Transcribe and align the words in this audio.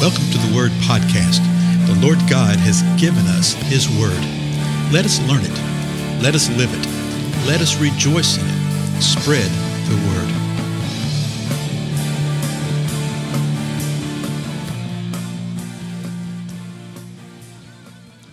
Welcome 0.00 0.30
to 0.30 0.38
the 0.38 0.56
Word 0.56 0.70
Podcast. 0.88 1.44
The 1.86 1.94
Lord 2.00 2.16
God 2.20 2.56
has 2.56 2.80
given 2.98 3.26
us 3.26 3.52
His 3.52 3.86
Word. 4.00 4.16
Let 4.90 5.04
us 5.04 5.20
learn 5.28 5.42
it. 5.44 6.22
Let 6.22 6.34
us 6.34 6.48
live 6.56 6.70
it. 6.72 6.86
Let 7.46 7.60
us 7.60 7.78
rejoice 7.78 8.38
in 8.38 8.46
it. 8.46 9.02
Spread 9.02 9.50
the 9.90 9.96
Word. 10.08 10.34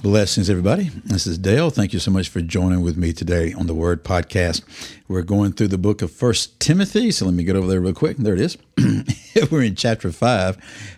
Blessings, 0.02 0.50
everybody. 0.50 0.90
This 1.04 1.28
is 1.28 1.38
Dale. 1.38 1.70
Thank 1.70 1.92
you 1.92 2.00
so 2.00 2.12
much 2.12 2.30
for 2.30 2.40
joining 2.40 2.82
with 2.82 2.96
me 2.96 3.12
today 3.12 3.52
on 3.52 3.68
the 3.68 3.74
Word 3.74 4.06
Podcast. 4.06 4.64
We're 5.10 5.22
going 5.22 5.52
through 5.52 5.68
the 5.68 5.78
book 5.78 6.02
of 6.02 6.14
First 6.14 6.62
Timothy. 6.62 7.12
So 7.12 7.26
let 7.26 7.34
me 7.34 7.44
get 7.44 7.58
over 7.58 7.68
there 7.68 7.82
real 7.82 7.94
quick. 7.94 8.16
There 8.16 8.36
it 8.36 8.40
is. 8.40 8.58
We're 9.52 9.64
in 9.64 9.76
chapter 9.76 10.12
five, 10.12 10.58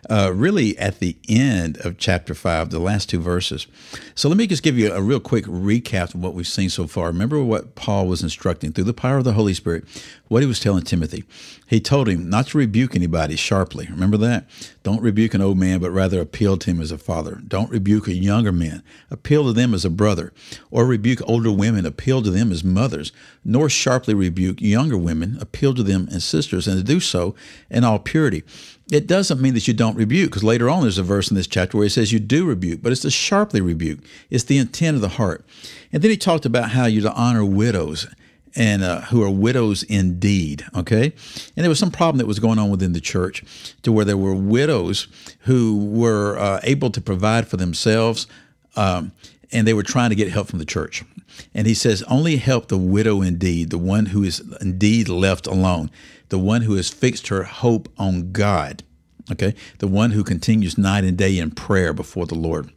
uh, 0.10 0.32
really 0.34 0.78
at 0.78 1.00
the 1.00 1.18
end 1.28 1.78
of 1.86 1.98
chapter 1.98 2.34
five, 2.34 2.70
the 2.70 2.80
last 2.80 3.10
two 3.10 3.20
verses. 3.20 3.68
So 4.16 4.28
let 4.28 4.38
me 4.38 4.48
just 4.48 4.64
give 4.64 4.78
you 4.78 4.92
a 4.92 5.02
real 5.02 5.20
quick 5.20 5.46
recap 5.46 6.14
of 6.14 6.22
what 6.22 6.34
we've 6.34 6.48
seen 6.48 6.70
so 6.70 6.88
far. 6.88 7.08
Remember 7.08 7.42
what 7.44 7.76
Paul 7.76 8.08
was 8.08 8.24
instructing 8.24 8.74
through 8.74 8.86
the 8.86 8.94
power 8.94 9.18
of 9.18 9.24
the 9.24 9.34
Holy 9.34 9.54
Spirit, 9.54 9.86
what 10.28 10.42
he 10.42 10.48
was 10.48 10.60
telling 10.60 10.84
Timothy. 10.84 11.24
He 11.68 11.80
told 11.80 12.08
him 12.08 12.30
not 12.30 12.48
to 12.48 12.58
rebuke 12.58 12.96
anybody 12.96 13.36
sharply. 13.36 13.88
Remember 13.90 14.18
that? 14.18 14.50
Don't 14.84 15.02
rebuke 15.02 15.34
an 15.34 15.42
old 15.42 15.58
man, 15.58 15.80
but 15.80 15.92
rather 15.92 16.20
appeal 16.20 16.58
to 16.58 16.72
him 16.72 16.82
as 16.82 16.92
a 16.92 16.98
father. 16.98 17.42
Don't 17.48 17.70
rebuke 17.70 18.08
a 18.08 18.14
younger 18.14 18.52
man, 18.52 18.82
appeal 19.12 19.44
to 19.44 19.54
them 19.54 19.74
as 19.74 19.86
a 19.86 19.90
brother. 19.90 20.34
Or 20.72 20.86
rebuke 20.86 21.22
older 21.28 21.52
women, 21.52 21.86
appeal 21.86 22.22
to 22.24 22.32
them 22.32 22.52
as 22.52 22.64
mothers. 22.64 23.12
Nor 23.46 23.70
sharply 23.70 24.14
rebuke 24.14 24.62
younger 24.62 24.98
women, 24.98 25.38
appeal 25.40 25.74
to 25.76 25.84
them 25.84 26.08
as 26.12 26.24
sisters, 26.24 26.68
and 26.68 26.78
to 26.78 26.84
do 26.84 27.00
so 27.00 27.36
in 27.70 27.84
all 27.84 28.00
purity. 28.00 28.44
It 28.92 29.06
doesn't 29.06 29.40
mean 29.40 29.54
that 29.54 29.68
you 29.68 29.74
don't 29.74 29.96
rebuke, 29.96 30.32
because 30.32 30.44
later 30.44 30.70
on 30.70 30.82
there's 30.82 30.98
a 30.98 31.04
verse 31.04 31.30
in 31.30 31.36
this 31.36 31.48
chapter 31.48 31.78
where 31.78 31.86
he 31.86 31.90
says 31.90 32.12
you 32.12 32.20
do 32.20 32.46
rebuke, 32.46 32.82
but 32.82 32.92
it's 32.92 33.02
to 33.02 33.12
sharply 33.12 33.62
rebuke. 33.62 34.00
It's 34.30 34.46
the 34.46 34.58
intent 34.58 34.96
of 34.96 35.02
the 35.02 35.10
heart. 35.10 35.46
And 35.92 36.02
then 36.02 36.10
he 36.10 36.18
talked 36.18 36.46
about 36.46 36.72
how 36.72 36.86
you're 36.86 37.04
to 37.04 37.14
honor 37.14 37.46
widows 37.46 38.08
and 38.56 38.84
uh, 38.84 39.02
who 39.02 39.22
are 39.22 39.30
widows 39.30 39.84
indeed. 39.84 40.66
Okay, 40.76 41.14
and 41.56 41.64
there 41.64 41.70
was 41.70 41.78
some 41.78 41.92
problem 41.92 42.18
that 42.18 42.26
was 42.26 42.40
going 42.40 42.58
on 42.58 42.72
within 42.72 42.94
the 42.94 43.00
church, 43.00 43.44
to 43.84 43.92
where 43.92 44.06
there 44.06 44.18
were 44.18 44.34
widows 44.34 45.08
who 45.42 45.86
were 45.86 46.36
uh, 46.40 46.60
able 46.64 46.90
to 46.90 47.00
provide 47.00 47.48
for 47.48 47.58
themselves, 47.58 48.26
um, 48.76 49.12
and 49.52 49.68
they 49.68 49.74
were 49.74 49.84
trying 49.84 50.10
to 50.10 50.16
get 50.16 50.32
help 50.32 50.48
from 50.48 50.60
the 50.60 50.66
church. 50.66 51.04
And 51.54 51.68
he 51.68 51.74
says, 51.74 52.04
only 52.04 52.38
help 52.38 52.68
the 52.68 52.78
widow 52.78 53.22
indeed, 53.22 53.70
the 53.70 53.78
one 53.78 54.08
who 54.08 54.24
is 54.24 54.42
indeed 54.62 55.10
left 55.10 55.48
alone, 55.48 55.90
the 56.30 56.40
one 56.40 56.64
who 56.64 56.76
has 56.76 56.90
fixed 56.90 57.28
her 57.28 57.44
hope 57.44 57.90
on 57.98 58.32
God. 58.32 58.84
Okay, 59.32 59.54
the 59.78 59.88
one 59.88 60.12
who 60.12 60.24
continues 60.24 60.76
night 60.76 61.04
and 61.04 61.16
day 61.16 61.38
in 61.38 61.52
prayer 61.52 61.94
before 61.94 62.26
the 62.26 62.36
Lord. 62.36 62.72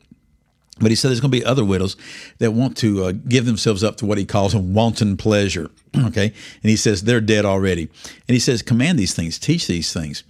But 0.79 0.91
he 0.91 0.95
said 0.95 1.09
there's 1.09 1.21
going 1.21 1.31
to 1.31 1.39
be 1.39 1.45
other 1.45 1.65
widows 1.65 1.97
that 2.39 2.53
want 2.53 2.77
to 2.79 3.05
uh, 3.05 3.13
give 3.13 3.47
themselves 3.47 3.85
up 3.85 3.97
to 3.97 4.07
what 4.07 4.19
he 4.19 4.25
calls 4.25 4.53
a 4.55 4.59
wanton 4.59 5.17
pleasure. 5.17 5.71
Okay. 6.07 6.33
And 6.63 6.71
he 6.71 6.77
says 6.77 7.03
they're 7.03 7.21
dead 7.21 7.45
already. 7.45 7.83
And 7.83 8.35
he 8.35 8.39
says, 8.39 8.63
command 8.63 8.99
these 8.99 9.15
things, 9.15 9.39
teach 9.39 9.67
these 9.67 9.93
things, 9.93 10.25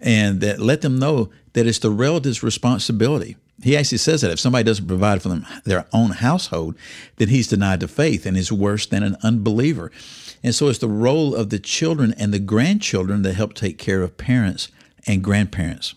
and 0.00 0.40
that 0.40 0.58
let 0.58 0.80
them 0.80 0.98
know 0.98 1.30
that 1.52 1.68
it's 1.68 1.78
the 1.78 1.90
relative's 1.90 2.42
responsibility. 2.42 3.36
He 3.62 3.76
actually 3.76 3.98
says 3.98 4.20
that 4.20 4.30
if 4.30 4.40
somebody 4.40 4.64
doesn't 4.64 4.88
provide 4.88 5.22
for 5.22 5.28
them 5.28 5.46
their 5.64 5.86
own 5.92 6.10
household, 6.10 6.76
then 7.16 7.28
he's 7.28 7.48
denied 7.48 7.80
the 7.80 7.88
faith 7.88 8.26
and 8.26 8.36
is 8.36 8.50
worse 8.50 8.86
than 8.86 9.02
an 9.02 9.16
unbeliever. 9.22 9.92
And 10.42 10.54
so 10.54 10.68
it's 10.68 10.78
the 10.78 10.88
role 10.88 11.34
of 11.34 11.50
the 11.50 11.58
children 11.58 12.14
and 12.18 12.34
the 12.34 12.38
grandchildren 12.38 13.22
to 13.22 13.32
help 13.32 13.54
take 13.54 13.78
care 13.78 14.02
of 14.02 14.16
parents 14.16 14.68
and 15.06 15.22
grandparents. 15.22 15.94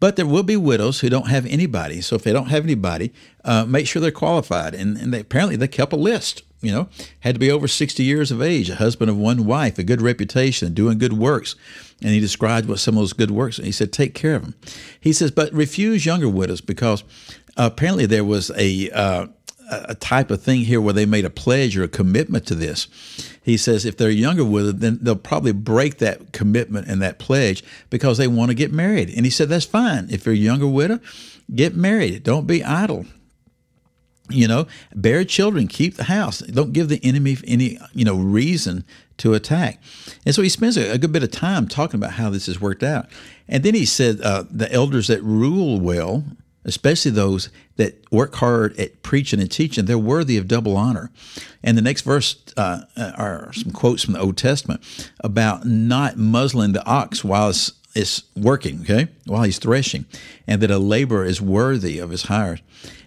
But 0.00 0.16
there 0.16 0.26
will 0.26 0.42
be 0.42 0.56
widows 0.56 1.00
who 1.00 1.08
don't 1.08 1.28
have 1.28 1.44
anybody. 1.46 2.00
So 2.00 2.16
if 2.16 2.22
they 2.22 2.32
don't 2.32 2.48
have 2.48 2.64
anybody, 2.64 3.12
uh, 3.44 3.64
make 3.64 3.86
sure 3.86 4.00
they're 4.00 4.10
qualified. 4.10 4.74
And, 4.74 4.96
and 4.96 5.12
they, 5.12 5.20
apparently 5.20 5.56
they 5.56 5.68
kept 5.68 5.92
a 5.92 5.96
list. 5.96 6.42
You 6.60 6.72
know, 6.72 6.88
had 7.20 7.36
to 7.36 7.38
be 7.38 7.52
over 7.52 7.68
60 7.68 8.02
years 8.02 8.32
of 8.32 8.42
age, 8.42 8.68
a 8.68 8.76
husband 8.76 9.10
of 9.10 9.16
one 9.16 9.46
wife, 9.46 9.78
a 9.78 9.84
good 9.84 10.02
reputation, 10.02 10.74
doing 10.74 10.98
good 10.98 11.12
works. 11.12 11.54
And 12.02 12.10
he 12.10 12.18
described 12.18 12.68
what 12.68 12.80
some 12.80 12.96
of 12.96 13.02
those 13.02 13.12
good 13.12 13.30
works. 13.30 13.58
And 13.58 13.66
he 13.66 13.72
said, 13.72 13.92
take 13.92 14.12
care 14.12 14.34
of 14.34 14.42
them. 14.42 14.54
He 15.00 15.12
says, 15.12 15.30
but 15.30 15.52
refuse 15.52 16.04
younger 16.04 16.28
widows 16.28 16.60
because 16.60 17.04
apparently 17.56 18.06
there 18.06 18.24
was 18.24 18.50
a 18.56 18.90
uh, 18.90 19.26
a 19.70 19.94
type 19.94 20.30
of 20.30 20.42
thing 20.42 20.62
here 20.62 20.80
where 20.80 20.94
they 20.94 21.06
made 21.06 21.24
a 21.24 21.30
pledge 21.30 21.76
or 21.76 21.82
a 21.82 21.88
commitment 21.88 22.46
to 22.46 22.54
this. 22.54 22.88
He 23.42 23.56
says 23.56 23.84
if 23.84 23.96
they're 23.96 24.10
younger 24.10 24.42
it, 24.68 24.80
then 24.80 24.98
they'll 25.02 25.16
probably 25.16 25.52
break 25.52 25.98
that 25.98 26.32
commitment 26.32 26.88
and 26.88 27.02
that 27.02 27.18
pledge 27.18 27.62
because 27.90 28.18
they 28.18 28.28
want 28.28 28.50
to 28.50 28.54
get 28.54 28.72
married. 28.72 29.10
And 29.14 29.24
he 29.24 29.30
said 29.30 29.48
that's 29.48 29.64
fine. 29.64 30.08
If 30.10 30.24
you're 30.26 30.34
a 30.34 30.38
younger 30.38 30.66
widow, 30.66 31.00
get 31.54 31.74
married. 31.74 32.22
Don't 32.22 32.46
be 32.46 32.64
idle. 32.64 33.06
You 34.30 34.48
know, 34.48 34.66
bear 34.94 35.24
children, 35.24 35.68
keep 35.68 35.96
the 35.96 36.04
house. 36.04 36.40
Don't 36.40 36.72
give 36.72 36.88
the 36.88 37.00
enemy 37.02 37.36
any, 37.46 37.78
you 37.92 38.04
know, 38.04 38.16
reason 38.16 38.84
to 39.18 39.34
attack. 39.34 39.82
And 40.24 40.34
so 40.34 40.42
he 40.42 40.48
spends 40.48 40.76
a, 40.76 40.92
a 40.92 40.98
good 40.98 41.12
bit 41.12 41.22
of 41.22 41.30
time 41.30 41.66
talking 41.66 41.98
about 41.98 42.12
how 42.12 42.30
this 42.30 42.46
has 42.46 42.60
worked 42.60 42.82
out. 42.82 43.06
And 43.48 43.62
then 43.62 43.74
he 43.74 43.84
said 43.84 44.20
uh, 44.20 44.44
the 44.50 44.70
elders 44.72 45.08
that 45.08 45.22
rule 45.22 45.80
well 45.80 46.24
especially 46.68 47.10
those 47.10 47.48
that 47.76 47.94
work 48.12 48.34
hard 48.36 48.78
at 48.78 49.02
preaching 49.02 49.40
and 49.40 49.50
teaching, 49.50 49.86
they're 49.86 49.98
worthy 49.98 50.36
of 50.36 50.46
double 50.46 50.76
honor. 50.76 51.10
And 51.62 51.78
the 51.78 51.82
next 51.82 52.02
verse 52.02 52.36
uh, 52.56 52.82
are 52.96 53.52
some 53.54 53.72
quotes 53.72 54.04
from 54.04 54.14
the 54.14 54.20
Old 54.20 54.36
Testament 54.36 54.82
about 55.20 55.64
not 55.64 56.18
muzzling 56.18 56.72
the 56.72 56.84
ox 56.84 57.24
while 57.24 57.48
it's, 57.50 57.72
it's 57.98 58.22
working, 58.36 58.82
okay, 58.82 59.08
while 59.26 59.42
he's 59.42 59.58
threshing, 59.58 60.06
and 60.46 60.62
that 60.62 60.70
a 60.70 60.78
laborer 60.78 61.24
is 61.24 61.40
worthy 61.40 61.98
of 61.98 62.10
his 62.10 62.24
hire. 62.24 62.58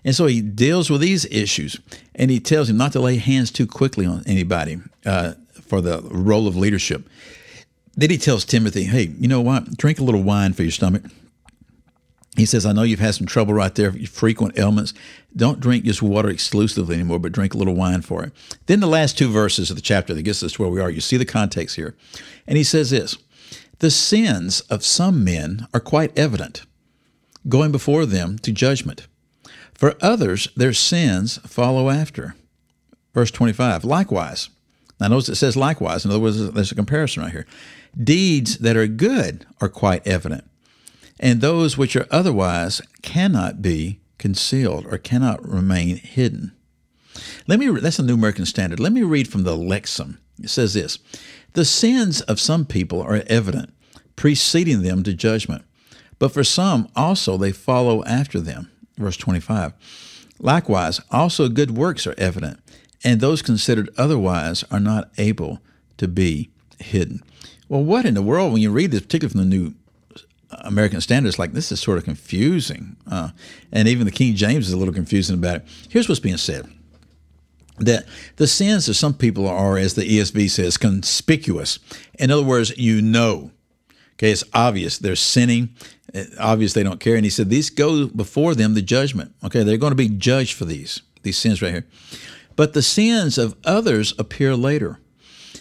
And 0.03 0.16
so 0.16 0.25
he 0.25 0.41
deals 0.41 0.90
with 0.90 1.02
these 1.02 1.25
issues, 1.25 1.79
and 2.13 2.29
he 2.29 2.40
tells 2.40 2.69
him 2.69 2.78
not 2.78 2.91
to 2.94 3.00
lay 3.00 3.18
hands 3.18 3.52
too 3.52 3.68
quickly 3.68 4.06
on 4.06 4.24
anybody 4.25 4.79
uh, 5.06 5.34
for 5.62 5.81
the 5.81 6.02
role 6.03 6.47
of 6.47 6.56
leadership. 6.56 7.07
Then 7.96 8.09
he 8.09 8.18
tells 8.18 8.46
Timothy, 8.46 8.84
hey, 8.84 9.13
you 9.18 9.28
know 9.28 9.41
what? 9.41 9.78
Drink 9.78 10.00
a 10.00 10.03
little 10.03 10.24
wine 10.24 10.53
for 10.53 10.63
your 10.63 10.72
stomach 10.72 11.03
he 12.38 12.46
says, 12.46 12.66
I 12.66 12.72
know 12.72 12.84
you've 12.84 13.00
had 13.00 13.16
some 13.16 13.28
trouble 13.28 13.53
right 13.53 13.75
there, 13.75 13.91
frequent 13.91 14.58
ailments. 14.58 14.94
Don't 15.35 15.59
drink 15.59 15.84
just 15.84 16.02
water 16.02 16.29
exclusively 16.29 16.96
anymore, 16.96 17.19
but 17.19 17.34
drink 17.34 17.53
a 17.53 17.58
little 17.58 17.75
wine 17.75 18.02
for 18.02 18.23
it. 18.23 18.31
Then 18.68 18.79
the 18.79 18.88
last 18.88 19.18
two 19.18 19.29
verses 19.29 19.69
of 19.69 19.75
the 19.75 19.81
chapter 19.81 20.13
that 20.13 20.22
gets 20.22 20.41
us 20.41 20.53
to 20.53 20.62
where 20.62 20.72
we 20.72 20.79
are, 20.79 20.90
you 20.90 21.02
see 21.02 21.18
the 21.18 21.25
context 21.25 21.75
here. 21.75 21.94
And 22.47 22.58
he 22.58 22.63
says 22.63 22.90
this 22.90 23.18
The 23.81 23.92
sins 23.92 24.62
of 24.62 24.84
some 24.84 25.24
men 25.24 25.68
are 25.74 25.80
quite 25.80 26.18
evident, 26.18 26.64
going 27.47 27.72
before 27.72 28.06
them 28.06 28.40
to 28.40 28.52
judgment. 28.52 29.08
For 29.74 29.96
others, 30.02 30.47
their 30.56 30.74
sins 30.74 31.38
follow 31.40 31.90
after. 31.90 32.36
Verse 33.14 33.31
25, 33.31 33.84
likewise. 33.84 34.50
Now, 35.00 35.09
notice 35.09 35.30
it 35.30 35.36
says 35.36 35.58
likewise. 35.58 36.06
In 36.06 36.12
other 36.12 36.20
words, 36.20 36.52
there's 36.52 36.72
a 36.72 36.75
comparison 36.75 37.24
right 37.24 37.31
here. 37.31 37.47
Deeds 38.02 38.59
that 38.59 38.78
are 38.78 38.88
good 38.88 39.46
are 39.59 39.70
quite 39.70 40.08
evident 40.08 40.46
and 41.22 41.40
those 41.40 41.78
which 41.78 41.96
are 41.96 42.08
otherwise 42.09 42.81
cannot 43.03 43.62
be 43.62 44.00
concealed 44.18 44.86
or 44.88 44.97
cannot 44.97 45.47
remain 45.47 45.97
hidden. 45.97 46.52
Let 47.47 47.59
me 47.59 47.70
that's 47.80 48.00
a 48.00 48.03
New 48.03 48.16
American 48.16 48.46
Standard. 48.46 48.80
Let 48.80 48.91
me 48.91 49.03
read 49.03 49.28
from 49.28 49.44
the 49.44 49.56
Lexham. 49.56 50.18
Says 50.50 50.74
this: 50.74 51.00
The 51.53 51.66
sins 51.66 52.22
of 52.22 52.40
some 52.40 52.66
people 52.66 53.02
are 53.02 53.24
evident, 53.28 53.74
preceding 54.16 54.81
them 54.81 55.03
to 55.03 55.13
judgment, 55.13 55.63
but 56.19 56.31
for 56.31 56.44
some 56.44 56.90
also 56.96 57.38
they 57.38 57.52
follow 57.52 58.03
after 58.06 58.40
them. 58.40 58.69
Verse 58.97 59.18
25. 59.18 59.74
Likewise, 60.40 61.02
also 61.12 61.50
good 61.50 61.72
works 61.72 62.07
are 62.07 62.16
evident, 62.18 62.59
and 63.03 63.19
those 63.19 63.41
considered 63.41 63.90
otherwise 63.97 64.63
are 64.72 64.79
not 64.79 65.12
able 65.18 65.59
to 65.97 66.07
be 66.07 66.50
hidden. 66.79 67.22
Well, 67.69 67.84
what 67.84 68.06
in 68.06 68.16
the 68.16 68.22
world, 68.22 68.52
when 68.52 68.62
you 68.62 68.72
read 68.72 68.91
this, 68.91 69.02
particularly 69.02 69.32
from 69.32 69.49
the 69.49 69.55
New 69.55 69.76
American 70.52 71.02
Standards, 71.02 71.40
like 71.40 71.53
this 71.53 71.72
is 71.72 71.79
sort 71.79 71.97
of 71.97 72.03
confusing. 72.03 72.97
Uh, 73.09 73.29
and 73.72 73.87
even 73.87 74.05
the 74.05 74.11
King 74.11 74.35
James 74.35 74.67
is 74.67 74.73
a 74.73 74.78
little 74.78 74.94
confusing 74.94 75.35
about 75.35 75.58
it. 75.58 75.67
Here's 75.90 76.09
what's 76.09 76.20
being 76.20 76.37
said 76.37 76.70
that 77.78 78.06
the 78.35 78.47
sins 78.47 78.88
of 78.88 78.96
some 78.96 79.14
people 79.14 79.47
are, 79.47 79.78
as 79.78 79.96
the 79.96 80.03
ESV 80.03 80.50
says, 80.50 80.78
conspicuous. 80.78 81.79
In 82.20 82.32
other 82.32 82.44
words, 82.44 82.78
you 82.78 83.02
know. 83.02 83.52
Okay, 84.14 84.32
it's 84.32 84.44
obvious 84.53 84.97
they're 84.97 85.16
sinning. 85.16 85.70
Uh, 86.14 86.26
obvious 86.40 86.73
they 86.73 86.84
don't 86.84 87.00
care. 87.00 87.16
And 87.16 87.26
he 87.26 87.32
said, 87.32 87.50
these 87.50 87.70
go 87.70 88.08
before 88.08 88.53
them 88.53 88.73
the 88.73 88.82
judgment. 88.82 89.34
Okay, 89.44 89.64
they're 89.64 89.78
going 89.78 89.91
to 89.91 89.96
be 89.96 90.09
judged 90.09 90.53
for 90.53 90.66
these, 90.66 91.02
these 91.23 91.38
sins 91.38 91.62
right 91.62 91.72
here. 91.72 91.88
But 92.56 92.73
the 92.73 92.82
sins 92.82 93.38
of 93.38 93.56
others 93.66 94.14
appear 94.20 94.56
later. 94.56 95.00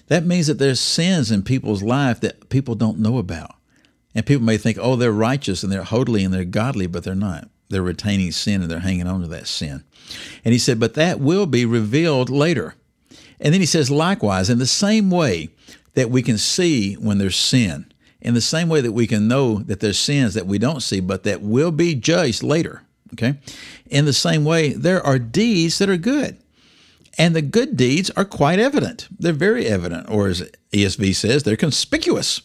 That 0.08 0.26
means 0.26 0.48
that 0.48 0.58
there's 0.58 0.80
sins 0.80 1.30
in 1.30 1.42
people's 1.42 1.82
life 1.82 2.20
that 2.20 2.48
people 2.48 2.74
don't 2.74 2.98
know 2.98 3.18
about. 3.18 3.54
And 4.14 4.26
people 4.26 4.44
may 4.44 4.56
think, 4.56 4.76
oh, 4.80 4.96
they're 4.96 5.12
righteous 5.12 5.62
and 5.62 5.70
they're 5.70 5.84
holy 5.84 6.24
and 6.24 6.34
they're 6.34 6.44
godly, 6.44 6.88
but 6.88 7.04
they're 7.04 7.14
not. 7.14 7.48
They're 7.70 7.82
retaining 7.82 8.32
sin 8.32 8.62
and 8.62 8.70
they're 8.70 8.80
hanging 8.80 9.06
on 9.06 9.22
to 9.22 9.26
that 9.28 9.46
sin. 9.46 9.84
And 10.44 10.52
he 10.52 10.58
said, 10.58 10.78
but 10.78 10.94
that 10.94 11.20
will 11.20 11.46
be 11.46 11.64
revealed 11.64 12.28
later. 12.28 12.74
And 13.40 13.54
then 13.54 13.60
he 13.60 13.66
says, 13.66 13.90
likewise, 13.90 14.50
in 14.50 14.58
the 14.58 14.66
same 14.66 15.10
way 15.10 15.48
that 15.94 16.10
we 16.10 16.22
can 16.22 16.36
see 16.36 16.94
when 16.94 17.18
there's 17.18 17.36
sin 17.36 17.90
in 18.20 18.34
the 18.34 18.40
same 18.40 18.68
way 18.68 18.80
that 18.80 18.92
we 18.92 19.06
can 19.06 19.28
know 19.28 19.58
that 19.60 19.80
there's 19.80 19.98
sins 19.98 20.34
that 20.34 20.46
we 20.46 20.58
don't 20.58 20.82
see, 20.82 21.00
but 21.00 21.24
that 21.24 21.40
will 21.40 21.70
be 21.70 21.94
judged 21.94 22.42
later. 22.42 22.82
Okay? 23.14 23.38
In 23.86 24.04
the 24.04 24.12
same 24.12 24.44
way, 24.44 24.72
there 24.72 25.04
are 25.04 25.18
deeds 25.18 25.78
that 25.78 25.88
are 25.88 25.96
good. 25.96 26.36
And 27.18 27.34
the 27.34 27.42
good 27.42 27.76
deeds 27.76 28.10
are 28.10 28.24
quite 28.24 28.58
evident. 28.58 29.08
They're 29.18 29.32
very 29.32 29.66
evident, 29.66 30.08
or 30.08 30.28
as 30.28 30.48
ESV 30.72 31.14
says, 31.14 31.42
they're 31.42 31.56
conspicuous. 31.56 32.42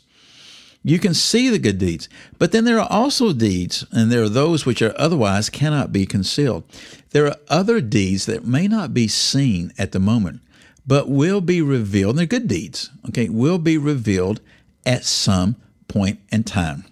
You 0.87 0.99
can 0.99 1.15
see 1.15 1.49
the 1.49 1.57
good 1.57 1.79
deeds. 1.79 2.07
But 2.37 2.51
then 2.51 2.63
there 2.63 2.79
are 2.79 2.87
also 2.91 3.33
deeds, 3.33 3.87
and 3.91 4.11
there 4.11 4.21
are 4.21 4.29
those 4.29 4.67
which 4.67 4.83
are 4.83 4.93
otherwise 4.99 5.49
cannot 5.49 5.91
be 5.91 6.05
concealed. 6.05 6.63
There 7.09 7.25
are 7.25 7.37
other 7.49 7.81
deeds 7.81 8.27
that 8.27 8.45
may 8.45 8.67
not 8.67 8.93
be 8.93 9.07
seen 9.07 9.73
at 9.79 9.93
the 9.93 9.99
moment, 9.99 10.41
but 10.85 11.09
will 11.09 11.41
be 11.41 11.59
revealed. 11.59 12.11
And 12.11 12.19
they're 12.19 12.27
good 12.27 12.47
deeds, 12.47 12.91
okay, 13.09 13.29
will 13.29 13.57
be 13.57 13.79
revealed 13.79 14.41
at 14.85 15.05
some 15.05 15.55
point 15.87 16.19
in 16.31 16.43
time. 16.43 16.85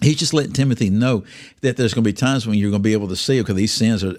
He's 0.00 0.16
just 0.16 0.32
letting 0.32 0.52
Timothy 0.52 0.88
know 0.88 1.24
that 1.62 1.76
there's 1.76 1.92
going 1.92 2.04
to 2.04 2.08
be 2.08 2.12
times 2.12 2.46
when 2.46 2.56
you're 2.56 2.70
going 2.70 2.82
to 2.82 2.88
be 2.88 2.92
able 2.92 3.08
to 3.08 3.16
see, 3.16 3.40
okay, 3.40 3.52
these 3.52 3.72
sins 3.72 4.04
are 4.04 4.14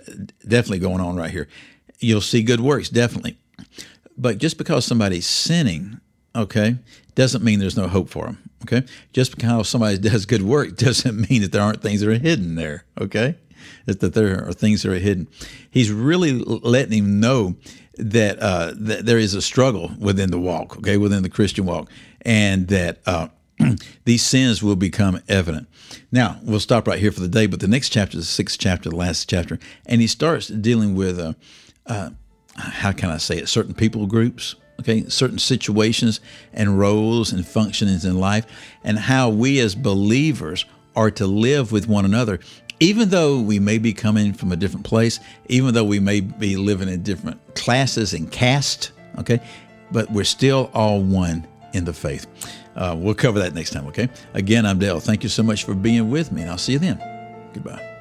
definitely 0.46 0.80
going 0.80 1.00
on 1.00 1.16
right 1.16 1.32
here. 1.32 1.48
You'll 2.00 2.20
see 2.20 2.44
good 2.44 2.60
works, 2.60 2.90
definitely. 2.90 3.38
But 4.18 4.40
just 4.40 4.58
because 4.58 4.84
somebody's 4.84 5.26
sinning, 5.26 6.02
okay, 6.38 6.78
doesn't 7.16 7.44
mean 7.44 7.60
there's 7.60 7.78
no 7.78 7.88
hope 7.88 8.10
for 8.10 8.26
them. 8.26 8.48
Okay. 8.64 8.84
Just 9.14 9.36
because 9.36 9.70
somebody 9.70 9.98
does 10.10 10.26
good 10.26 10.44
work 10.44 10.76
doesn't 10.78 11.16
mean 11.30 11.42
that 11.42 11.52
there 11.52 11.62
aren't 11.62 11.82
things 11.82 12.02
that 12.02 12.10
are 12.10 12.18
hidden 12.18 12.56
there. 12.56 12.86
Okay. 13.00 13.36
That, 13.86 14.00
that 14.02 14.14
there 14.14 14.48
are 14.48 14.54
things 14.54 14.84
that 14.84 14.92
are 14.92 15.00
hidden. 15.00 15.28
He's 15.70 15.92
really 15.92 16.34
letting 16.34 17.00
him 17.00 17.20
know 17.20 17.56
that, 17.98 18.40
uh, 18.40 18.74
that 18.76 19.06
there 19.06 19.18
is 19.18 19.34
a 19.34 19.42
struggle 19.42 19.92
within 19.98 20.30
the 20.30 20.40
walk, 20.40 20.78
okay, 20.78 20.98
within 20.98 21.24
the 21.24 21.30
Christian 21.30 21.66
walk, 21.66 21.90
and 22.22 22.68
that 22.68 23.00
uh, 23.06 23.30
these 24.06 24.24
sins 24.24 24.62
will 24.62 24.76
become 24.76 25.22
evident. 25.28 25.68
Now, 26.12 26.40
we'll 26.44 26.60
stop 26.60 26.88
right 26.88 27.00
here 27.00 27.12
for 27.12 27.22
the 27.22 27.28
day, 27.28 27.48
but 27.48 27.60
the 27.60 27.68
next 27.68 27.90
chapter, 27.90 28.18
the 28.18 28.24
sixth 28.24 28.60
chapter, 28.60 28.90
the 28.90 28.96
last 28.96 29.28
chapter, 29.30 29.58
and 29.86 30.02
he 30.02 30.08
starts 30.08 30.48
dealing 30.48 30.96
with, 30.96 31.20
uh, 31.20 31.34
uh 31.88 32.12
how 32.56 32.92
can 32.92 33.10
I 33.10 33.18
say 33.18 33.38
it, 33.38 33.50
certain 33.50 33.74
people 33.74 34.06
groups, 34.06 34.56
okay, 34.80 35.08
certain 35.10 35.40
situations 35.40 36.20
and 36.54 36.80
roles 36.80 37.32
and 37.32 37.44
functionings 37.44 38.06
in 38.06 38.20
life, 38.20 38.46
and 38.84 38.98
how 38.98 39.30
we 39.30 39.60
as 39.60 39.76
believers 39.76 40.66
are 40.96 41.12
to 41.12 41.28
live 41.28 41.72
with 41.72 41.88
one 41.88 42.06
another, 42.06 42.40
even 42.80 43.10
though 43.10 43.40
we 43.40 43.60
may 43.60 43.78
be 43.78 43.94
coming 43.94 44.34
from 44.34 44.52
a 44.52 44.56
different 44.56 44.86
place, 44.86 45.20
even 45.48 45.74
though 45.74 45.84
we 45.84 46.00
may 46.00 46.22
be 46.22 46.56
living 46.58 46.90
in 46.90 47.02
different 47.04 47.40
classes 47.56 48.14
and 48.14 48.32
caste, 48.32 48.92
okay, 49.18 49.40
but 49.92 50.12
we're 50.12 50.24
still 50.24 50.70
all 50.74 51.02
one 51.02 51.48
in 51.74 51.86
the 51.86 51.94
faith. 51.94 52.28
Uh, 52.76 52.96
we'll 52.98 53.16
cover 53.16 53.40
that 53.40 53.54
next 53.54 53.72
time, 53.72 53.88
okay? 53.88 54.10
Again, 54.34 54.66
I'm 54.66 54.78
Dale. 54.78 55.00
Thank 55.00 55.24
you 55.24 55.30
so 55.30 55.42
much 55.42 55.64
for 55.64 55.74
being 55.74 56.12
with 56.12 56.32
me, 56.32 56.44
and 56.44 56.52
I'll 56.52 56.58
see 56.58 56.74
you 56.74 56.80
then. 56.80 57.02
Goodbye. 57.54 57.97